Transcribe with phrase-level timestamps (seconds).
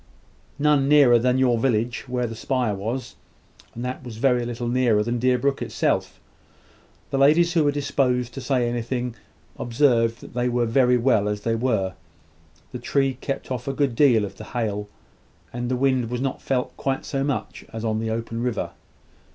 [0.57, 3.17] None nearer than you village where the spire was,
[3.75, 6.19] and that was very little nearer than Deerbrook itself.
[7.11, 9.13] The ladies who were disposed to say anything,
[9.59, 11.93] observed that they were very well as they were:
[12.71, 14.89] the tree kept off a great deal of the hail,
[15.53, 18.71] and the wind was not felt quite so much as on the open river.